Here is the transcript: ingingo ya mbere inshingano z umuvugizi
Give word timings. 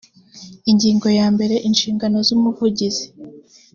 ingingo 0.71 1.07
ya 1.17 1.27
mbere 1.35 1.55
inshingano 1.67 2.17
z 2.27 2.29
umuvugizi 2.37 3.05